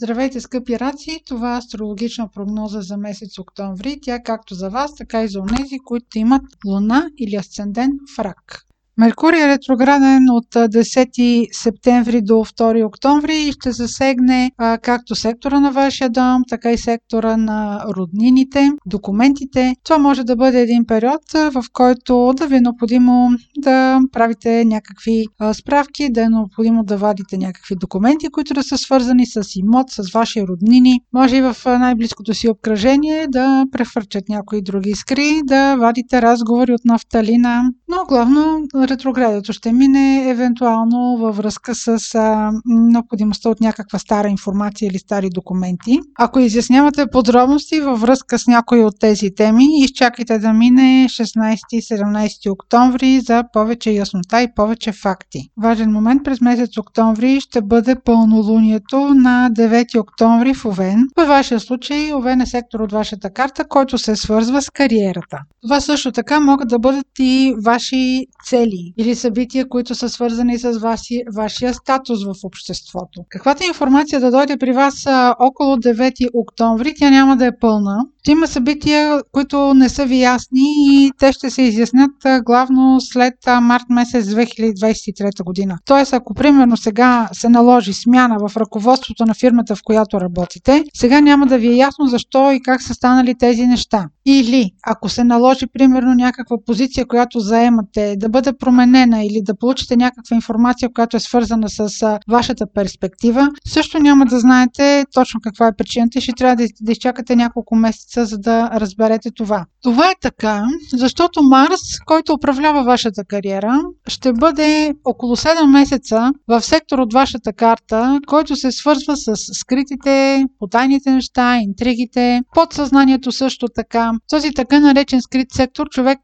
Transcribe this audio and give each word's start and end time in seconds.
Здравейте, 0.00 0.40
скъпи 0.40 0.78
раци! 0.78 1.22
Това 1.26 1.54
е 1.54 1.58
астрологична 1.58 2.28
прогноза 2.28 2.80
за 2.80 2.96
месец 2.96 3.38
октомври. 3.38 3.98
Тя 4.02 4.22
както 4.22 4.54
за 4.54 4.70
вас, 4.70 4.94
така 4.94 5.22
и 5.22 5.28
за 5.28 5.40
онези, 5.40 5.78
които 5.84 6.18
имат 6.18 6.42
луна 6.66 7.10
или 7.18 7.36
асцендент 7.36 7.94
в 8.16 8.18
рак. 8.18 8.67
Меркурий 8.98 9.42
е 9.42 9.48
ретрограден 9.48 10.30
от 10.30 10.46
10 10.54 11.48
септември 11.52 12.22
до 12.22 12.34
2 12.34 12.86
октомври 12.86 13.36
и 13.36 13.52
ще 13.52 13.72
засегне 13.72 14.50
както 14.82 15.14
сектора 15.14 15.60
на 15.60 15.72
вашия 15.72 16.10
дом, 16.10 16.42
така 16.48 16.72
и 16.72 16.78
сектора 16.78 17.36
на 17.36 17.84
роднините, 17.96 18.70
документите. 18.86 19.74
Това 19.84 19.98
може 19.98 20.24
да 20.24 20.36
бъде 20.36 20.60
един 20.60 20.86
период, 20.86 21.32
в 21.32 21.64
който 21.72 22.32
да 22.36 22.46
ви 22.46 22.56
е 22.56 22.60
необходимо 22.60 23.30
да 23.58 24.00
правите 24.12 24.64
някакви 24.64 25.24
справки, 25.52 26.12
да 26.12 26.22
е 26.22 26.28
необходимо 26.28 26.84
да 26.84 26.96
вадите 26.96 27.38
някакви 27.38 27.74
документи, 27.80 28.28
които 28.32 28.54
да 28.54 28.62
са 28.62 28.78
свързани 28.78 29.26
с 29.26 29.42
имот, 29.56 29.90
с 29.90 30.12
ваши 30.12 30.42
роднини. 30.46 31.00
Може 31.12 31.36
и 31.36 31.42
в 31.42 31.56
най-близкото 31.66 32.34
си 32.34 32.48
обкръжение 32.48 33.26
да 33.28 33.64
префърчат 33.72 34.28
някои 34.28 34.62
други 34.62 34.90
искри, 34.90 35.40
да 35.44 35.76
вадите 35.76 36.22
разговори 36.22 36.72
от 36.72 36.84
нафталина, 36.84 37.62
но 37.88 38.04
главно 38.08 38.60
ретроградието 38.88 39.52
ще 39.52 39.72
мине 39.72 40.30
евентуално 40.30 41.16
във 41.16 41.36
връзка 41.36 41.74
с 41.74 42.14
а, 42.14 42.50
необходимостта 42.66 43.48
от 43.48 43.60
някаква 43.60 43.98
стара 43.98 44.28
информация 44.28 44.88
или 44.88 44.98
стари 44.98 45.30
документи. 45.30 46.00
Ако 46.18 46.38
изяснявате 46.38 47.06
подробности 47.12 47.80
във 47.80 48.00
връзка 48.00 48.38
с 48.38 48.46
някои 48.46 48.84
от 48.84 48.94
тези 49.00 49.34
теми, 49.34 49.66
изчакайте 49.78 50.38
да 50.38 50.52
мине 50.52 51.06
16-17 51.08 52.50
октомври 52.52 53.20
за 53.20 53.44
повече 53.52 53.90
яснота 53.90 54.42
и 54.42 54.54
повече 54.54 54.92
факти. 54.92 55.40
Важен 55.62 55.92
момент 55.92 56.24
през 56.24 56.40
месец 56.40 56.78
октомври 56.78 57.40
ще 57.40 57.62
бъде 57.62 57.96
пълнолунието 58.04 59.14
на 59.14 59.50
9 59.52 60.00
октомври 60.00 60.54
в 60.54 60.64
Овен. 60.64 61.04
Във 61.16 61.28
вашия 61.28 61.60
случай 61.60 62.14
Овен 62.14 62.40
е 62.40 62.46
сектор 62.46 62.80
от 62.80 62.92
вашата 62.92 63.30
карта, 63.30 63.64
който 63.68 63.98
се 63.98 64.16
свързва 64.16 64.62
с 64.62 64.70
кариерата. 64.70 65.38
Това 65.62 65.80
също 65.80 66.12
така 66.12 66.40
могат 66.40 66.68
да 66.68 66.78
бъдат 66.78 67.06
и 67.18 67.54
ваши 67.64 68.26
цели 68.44 68.77
или 68.98 69.14
събития, 69.14 69.68
които 69.68 69.94
са 69.94 70.08
свързани 70.08 70.58
с 70.58 70.78
ваши, 70.78 71.22
вашия 71.36 71.74
статус 71.74 72.24
в 72.24 72.34
обществото. 72.44 73.22
Каквато 73.28 73.64
информация 73.64 74.20
да 74.20 74.30
дойде 74.30 74.56
при 74.56 74.72
вас 74.72 75.06
около 75.40 75.76
9 75.76 76.28
октомври, 76.34 76.94
тя 76.98 77.10
няма 77.10 77.36
да 77.36 77.46
е 77.46 77.58
пълна. 77.60 78.04
Има 78.28 78.46
събития, 78.46 79.22
които 79.32 79.74
не 79.74 79.88
са 79.88 80.06
ви 80.06 80.20
ясни 80.20 80.60
и 80.90 81.12
те 81.18 81.32
ще 81.32 81.50
се 81.50 81.62
изяснят 81.62 82.10
главно 82.44 83.00
след 83.00 83.34
март 83.62 83.84
месец 83.90 84.26
2023 84.26 85.44
година. 85.44 85.78
Тоест, 85.84 86.12
ако 86.12 86.34
примерно 86.34 86.76
сега 86.76 87.28
се 87.32 87.48
наложи 87.48 87.92
смяна 87.92 88.36
в 88.48 88.56
ръководството 88.56 89.24
на 89.24 89.34
фирмата, 89.34 89.76
в 89.76 89.82
която 89.84 90.20
работите, 90.20 90.84
сега 90.94 91.20
няма 91.20 91.46
да 91.46 91.58
ви 91.58 91.68
е 91.68 91.76
ясно 91.76 92.06
защо 92.06 92.52
и 92.52 92.62
как 92.62 92.82
са 92.82 92.94
станали 92.94 93.34
тези 93.38 93.66
неща. 93.66 94.08
Или 94.30 94.70
ако 94.86 95.08
се 95.08 95.24
наложи 95.24 95.66
примерно 95.66 96.14
някаква 96.14 96.56
позиция, 96.66 97.06
която 97.06 97.40
заемате, 97.40 98.16
да 98.16 98.28
бъде 98.28 98.52
променена 98.52 99.24
или 99.24 99.42
да 99.42 99.54
получите 99.54 99.96
някаква 99.96 100.34
информация, 100.34 100.92
която 100.94 101.16
е 101.16 101.20
свързана 101.20 101.68
с 101.68 102.18
вашата 102.30 102.66
перспектива, 102.74 103.48
също 103.68 103.98
няма 103.98 104.26
да 104.26 104.40
знаете 104.40 105.04
точно 105.14 105.40
каква 105.40 105.66
е 105.66 105.76
причината 105.76 106.18
и 106.18 106.20
ще 106.20 106.32
трябва 106.32 106.56
да, 106.56 106.66
да 106.80 106.92
изчакате 106.92 107.36
няколко 107.36 107.76
месеца, 107.76 108.24
за 108.24 108.38
да 108.38 108.70
разберете 108.74 109.30
това. 109.30 109.64
Това 109.82 110.10
е 110.10 110.14
така, 110.20 110.62
защото 110.92 111.42
Марс, 111.42 111.80
който 112.06 112.32
управлява 112.32 112.84
вашата 112.84 113.24
кариера, 113.24 113.80
ще 114.08 114.32
бъде 114.32 114.94
около 115.04 115.36
7 115.36 115.66
месеца 115.66 116.32
в 116.48 116.62
сектор 116.62 116.98
от 116.98 117.12
вашата 117.12 117.52
карта, 117.52 118.20
който 118.26 118.56
се 118.56 118.72
свързва 118.72 119.16
с 119.16 119.36
скритите, 119.36 120.44
потайните 120.58 121.10
неща, 121.10 121.56
интригите, 121.56 122.42
подсъзнанието 122.54 123.32
също 123.32 123.66
така. 123.74 124.17
Този 124.28 124.52
така 124.52 124.80
наречен 124.80 125.22
скрит 125.22 125.52
сектор 125.52 125.88
човек 125.88 126.18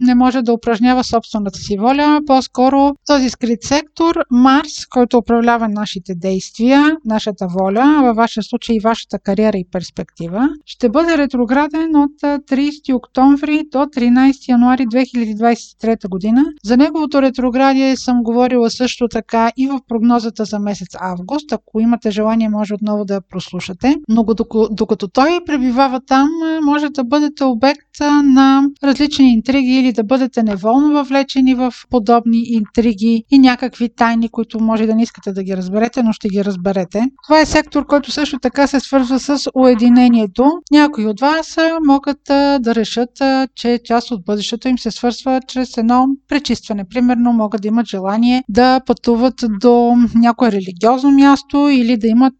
не 0.00 0.14
може 0.14 0.42
да 0.42 0.52
упражнява 0.52 1.04
собствената 1.04 1.58
си 1.58 1.76
воля, 1.78 2.20
по-скоро 2.26 2.94
този 3.06 3.30
скрит 3.30 3.62
сектор, 3.62 4.14
Марс, 4.30 4.86
който 4.90 5.18
управлява 5.18 5.68
нашите 5.68 6.14
действия, 6.14 6.96
нашата 7.04 7.46
воля, 7.48 8.00
във 8.02 8.16
вашия 8.16 8.42
случай 8.42 8.76
и 8.76 8.80
вашата 8.80 9.18
кариера 9.18 9.58
и 9.58 9.66
перспектива, 9.72 10.48
ще 10.66 10.88
бъде 10.88 11.18
ретрограден 11.18 11.96
от 11.96 12.20
30 12.22 12.94
октомври 12.94 13.62
до 13.72 13.78
13 13.78 14.48
януари 14.48 14.86
2023 14.86 16.08
година. 16.08 16.44
За 16.64 16.76
неговото 16.76 17.22
ретроградие 17.22 17.96
съм 17.96 18.22
говорила 18.22 18.70
също 18.70 19.08
така 19.08 19.50
и 19.56 19.66
в 19.66 19.80
прогнозата 19.88 20.44
за 20.44 20.58
месец 20.58 20.88
август. 21.00 21.52
Ако 21.52 21.80
имате 21.80 22.10
желание, 22.10 22.48
може 22.48 22.74
отново 22.74 23.04
да 23.04 23.14
я 23.14 23.20
прослушате. 23.20 23.94
Но 24.08 24.24
докато 24.70 25.08
той 25.08 25.40
пребивава 25.46 26.00
там, 26.06 26.28
може 26.62 26.88
да 26.88 27.04
бъдете 27.36 27.44
обект 27.44 28.00
на 28.24 28.62
различни 28.84 29.32
интриги 29.32 29.78
или 29.78 29.92
да 29.92 30.04
бъдете 30.04 30.42
неволно 30.42 30.92
въвлечени 30.92 31.54
в 31.54 31.72
подобни 31.90 32.42
интриги 32.46 33.24
и 33.30 33.38
някакви 33.38 33.88
тайни, 33.96 34.28
които 34.28 34.60
може 34.60 34.86
да 34.86 34.94
не 34.94 35.02
искате 35.02 35.32
да 35.32 35.42
ги 35.42 35.56
разберете, 35.56 36.02
но 36.02 36.12
ще 36.12 36.28
ги 36.28 36.44
разберете. 36.44 37.02
Това 37.26 37.40
е 37.40 37.46
сектор, 37.46 37.86
който 37.86 38.12
също 38.12 38.38
така 38.38 38.66
се 38.66 38.80
свързва 38.80 39.20
с 39.20 39.50
уединението. 39.54 40.44
Някои 40.70 41.06
от 41.06 41.20
вас 41.20 41.56
могат 41.86 42.20
да 42.60 42.74
решат, 42.74 43.10
че 43.54 43.80
част 43.84 44.10
от 44.10 44.24
бъдещето 44.24 44.68
им 44.68 44.78
се 44.78 44.90
свързва 44.90 45.40
чрез 45.48 45.76
едно 45.76 46.06
пречистване. 46.28 46.84
Примерно 46.88 47.32
могат 47.32 47.62
да 47.62 47.68
имат 47.68 47.86
желание 47.86 48.42
да 48.48 48.80
пътуват 48.86 49.34
до 49.60 49.96
някое 50.14 50.52
религиозно 50.52 51.10
място 51.10 51.68
или 51.68 51.96
да 51.96 52.06
имат 52.06 52.34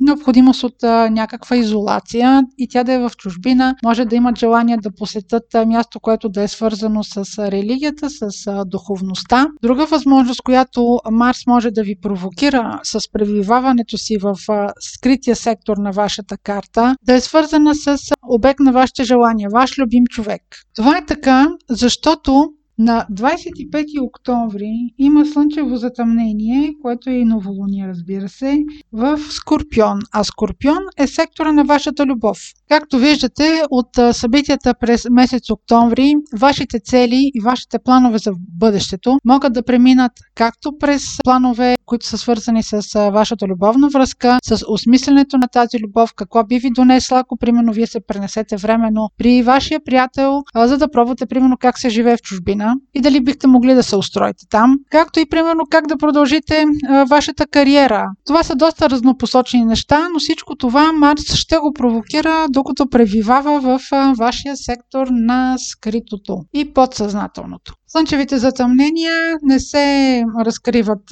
необходимост 0.00 0.62
от 0.64 0.82
а, 0.82 1.10
някаква 1.10 1.56
изолация 1.56 2.42
и 2.58 2.68
тя 2.68 2.84
да 2.84 2.92
е 2.92 2.98
в 2.98 3.10
чужбина. 3.18 3.74
Може 3.84 4.04
да 4.04 4.16
имат 4.16 4.38
желание 4.38 4.76
да 4.76 4.90
посетят 4.90 5.54
а, 5.54 5.66
място, 5.66 6.00
което 6.00 6.28
да 6.28 6.42
е 6.42 6.48
свързано 6.48 7.04
с 7.04 7.38
а, 7.38 7.50
религията, 7.50 8.10
с 8.10 8.46
а, 8.46 8.64
духовността. 8.64 9.46
Друга 9.62 9.86
възможност, 9.86 10.42
която 10.42 10.98
Марс 11.10 11.46
може 11.46 11.70
да 11.70 11.82
ви 11.82 11.96
провокира 12.02 12.80
с 12.82 13.12
пребиваването 13.12 13.98
си 13.98 14.16
в 14.18 14.34
а, 14.48 14.68
скрития 14.80 15.36
сектор 15.36 15.76
на 15.76 15.90
вашата 15.90 16.36
карта, 16.38 16.96
да 17.06 17.14
е 17.14 17.20
свързана 17.20 17.74
с 17.74 17.98
обект 18.28 18.60
на 18.60 18.72
вашите 18.72 19.04
желания, 19.04 19.48
ваш 19.52 19.78
любим 19.78 20.04
човек. 20.06 20.42
Това 20.76 20.98
е 20.98 21.06
така, 21.06 21.48
защото 21.70 22.52
на 22.80 23.06
25 23.12 24.02
октомври 24.02 24.72
има 24.98 25.26
слънчево 25.26 25.76
затъмнение, 25.76 26.74
което 26.82 27.10
е 27.10 27.12
и 27.12 27.24
новолуние, 27.24 27.88
разбира 27.88 28.28
се, 28.28 28.58
в 28.92 29.18
Скорпион. 29.18 29.98
А 30.12 30.24
Скорпион 30.24 30.82
е 30.98 31.06
сектора 31.06 31.52
на 31.52 31.64
вашата 31.64 32.06
любов. 32.06 32.38
Както 32.68 32.98
виждате 32.98 33.62
от 33.70 33.88
събитията 34.12 34.74
през 34.80 35.06
месец 35.10 35.50
октомври, 35.50 36.14
вашите 36.38 36.80
цели 36.80 37.30
и 37.34 37.40
вашите 37.40 37.78
планове 37.78 38.18
за 38.18 38.32
бъдещето 38.36 39.18
могат 39.24 39.52
да 39.52 39.62
преминат 39.62 40.12
както 40.34 40.72
през 40.78 41.02
планове, 41.24 41.76
които 41.90 42.06
са 42.06 42.18
свързани 42.18 42.62
с 42.62 43.10
вашата 43.12 43.46
любовна 43.46 43.88
връзка, 43.88 44.38
с 44.44 44.64
осмисленето 44.68 45.38
на 45.38 45.48
тази 45.48 45.78
любов, 45.86 46.14
какво 46.16 46.44
би 46.44 46.58
ви 46.58 46.70
донесла, 46.70 47.18
ако 47.18 47.36
примерно 47.36 47.72
вие 47.72 47.86
се 47.86 48.00
пренесете 48.08 48.56
временно 48.56 49.08
при 49.18 49.42
вашия 49.42 49.80
приятел, 49.84 50.42
за 50.56 50.78
да 50.78 50.90
пробвате 50.90 51.26
примерно 51.26 51.56
как 51.60 51.78
се 51.78 51.88
живее 51.88 52.16
в 52.16 52.22
чужбина 52.22 52.74
и 52.94 53.00
дали 53.00 53.20
бихте 53.20 53.46
могли 53.46 53.74
да 53.74 53.82
се 53.82 53.96
устроите 53.96 54.46
там, 54.50 54.76
както 54.90 55.20
и 55.20 55.28
примерно 55.28 55.62
как 55.70 55.86
да 55.86 55.96
продължите 55.96 56.64
вашата 57.08 57.46
кариера. 57.46 58.06
Това 58.26 58.42
са 58.42 58.54
доста 58.54 58.90
разнопосочни 58.90 59.64
неща, 59.64 60.08
но 60.12 60.18
всичко 60.18 60.56
това 60.56 60.92
Марс 60.92 61.34
ще 61.34 61.56
го 61.56 61.72
провокира, 61.72 62.46
докато 62.50 62.88
превивава 62.88 63.60
в 63.60 63.80
вашия 64.18 64.56
сектор 64.56 65.06
на 65.10 65.56
скритото 65.58 66.38
и 66.54 66.72
подсъзнателното. 66.72 67.74
Слънчевите 67.86 68.38
затъмнения 68.38 69.36
не 69.42 69.60
се 69.60 70.22
разкриват, 70.40 71.02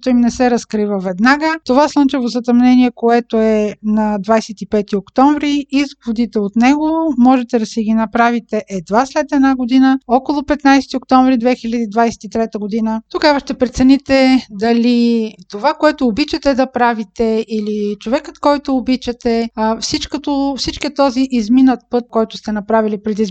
действието 0.00 0.10
им 0.10 0.20
не 0.20 0.30
се 0.30 0.50
разкрива 0.50 0.98
веднага. 0.98 1.54
Това 1.64 1.88
слънчево 1.88 2.28
затъмнение, 2.28 2.90
което 2.94 3.38
е 3.38 3.74
на 3.82 4.18
25 4.18 4.96
октомври, 4.96 5.66
изводите 5.70 6.38
от 6.38 6.56
него 6.56 7.14
можете 7.18 7.58
да 7.58 7.66
си 7.66 7.82
ги 7.82 7.94
направите 7.94 8.62
едва 8.68 9.06
след 9.06 9.32
една 9.32 9.56
година, 9.56 9.98
около 10.08 10.40
15 10.40 10.96
октомври 10.96 11.38
2023 11.38 12.58
година. 12.58 13.02
Тогава 13.10 13.40
ще 13.40 13.54
прецените 13.54 14.46
дали 14.50 15.34
това, 15.50 15.74
което 15.74 16.06
обичате 16.06 16.54
да 16.54 16.72
правите 16.72 17.44
или 17.48 17.96
човекът, 18.00 18.38
който 18.38 18.76
обичате, 18.76 19.48
всичкото, 19.80 20.54
всичкият 20.56 20.96
този 20.96 21.28
изминат 21.30 21.80
път, 21.90 22.04
който 22.10 22.36
сте 22.36 22.52
направили 22.52 23.02
преди 23.02 23.26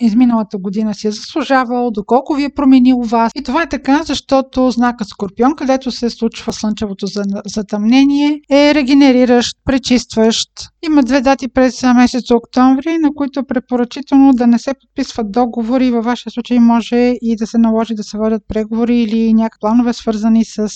изминалата 0.00 0.58
година 0.58 0.94
си 0.94 1.06
е 1.06 1.10
заслужавал, 1.10 1.90
доколко 1.90 2.14
колко 2.14 2.34
ви 2.34 2.44
е 2.44 2.54
променил 2.56 2.96
вас. 2.96 3.32
И 3.36 3.42
това 3.42 3.62
е 3.62 3.68
така, 3.68 4.02
защото 4.04 4.70
знакът 4.70 5.08
Скорпион, 5.08 5.56
където 5.56 5.90
се 5.90 6.10
случва 6.14 6.52
слънчевото 6.52 7.06
затъмнение, 7.46 8.40
е 8.50 8.74
регенериращ, 8.74 9.56
пречистващ 9.64 10.48
Има 10.86 11.02
две 11.02 11.20
дати 11.20 11.48
през 11.48 11.82
месец 11.82 12.30
октомври, 12.30 12.98
на 12.98 13.10
които 13.14 13.40
е 13.40 13.46
препоръчително 13.46 14.32
да 14.32 14.46
не 14.46 14.58
се 14.58 14.74
подписват 14.80 15.32
договори. 15.32 15.90
Във 15.90 16.04
вашия 16.04 16.32
случай 16.32 16.58
може 16.58 17.14
и 17.22 17.36
да 17.36 17.46
се 17.46 17.58
наложи 17.58 17.94
да 17.94 18.02
се 18.02 18.18
водят 18.18 18.42
преговори 18.48 18.96
или 18.96 19.32
някакви 19.32 19.58
планове 19.60 19.92
свързани 19.92 20.44
с 20.44 20.68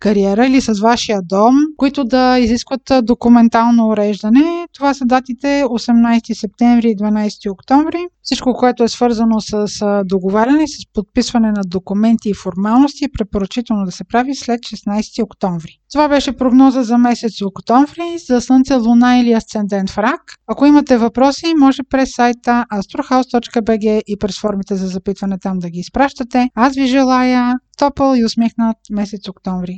кариера 0.00 0.46
или 0.46 0.60
с 0.60 0.80
вашия 0.80 1.20
дом, 1.22 1.54
които 1.76 2.04
да 2.04 2.38
изискват 2.38 2.92
документално 3.02 3.88
уреждане. 3.88 4.66
Това 4.74 4.94
са 4.94 5.04
датите 5.04 5.64
18 5.64 6.40
септември 6.40 6.90
и 6.90 6.96
12 6.96 7.52
октомври. 7.52 8.06
Всичко, 8.22 8.54
което 8.54 8.84
е 8.84 8.88
свързано 8.88 9.40
с 9.40 9.66
договаряне, 10.04 10.68
с 10.68 10.92
подписване 10.94 11.52
на 11.52 11.62
документи 11.66 12.28
и 12.28 12.34
формалности 12.34 13.04
е 13.04 13.08
препоръчително 13.18 13.84
да 13.84 13.92
се 13.92 14.04
прави 14.04 14.34
след 14.34 14.60
16 14.60 15.22
октомври. 15.22 15.78
Това 15.92 16.08
беше 16.08 16.36
прогноза 16.36 16.82
за 16.82 16.98
месец 16.98 17.42
октомври 17.42 18.18
за 18.28 18.40
Слънце, 18.40 18.74
Луна 18.74 19.18
или 19.18 19.32
Асцендент 19.56 19.90
в 19.90 19.98
Рак. 19.98 20.20
Ако 20.46 20.66
имате 20.66 20.96
въпроси, 20.96 21.54
може 21.58 21.82
през 21.90 22.14
сайта 22.14 22.64
astrohouse.bg 22.72 24.02
и 24.06 24.18
през 24.18 24.40
формите 24.40 24.74
за 24.76 24.86
запитване 24.86 25.38
там 25.38 25.58
да 25.58 25.70
ги 25.70 25.78
изпращате. 25.78 26.48
Аз 26.54 26.74
ви 26.74 26.86
желая 26.86 27.54
топъл 27.78 28.14
и 28.16 28.24
усмихнат 28.24 28.76
месец 28.90 29.28
октомври. 29.28 29.74